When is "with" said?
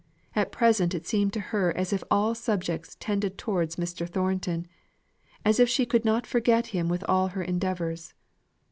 6.89-7.05